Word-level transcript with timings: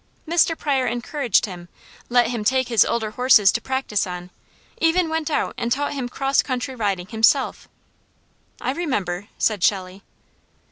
Mr. 0.27 0.57
Pryor 0.57 0.87
encouraged 0.87 1.45
him, 1.45 1.69
let 2.09 2.29
him 2.29 2.43
take 2.43 2.69
his 2.69 2.83
older 2.83 3.11
horses 3.11 3.51
to 3.51 3.61
practise 3.61 4.07
on, 4.07 4.31
even 4.79 5.09
went 5.09 5.29
out 5.29 5.53
and 5.59 5.71
taught 5.71 5.93
him 5.93 6.09
cross 6.09 6.41
country 6.41 6.73
riding 6.73 7.05
himself" 7.09 7.69
"I 8.61 8.71
remember!" 8.71 9.27
said 9.37 9.63
Shelley. 9.63 10.01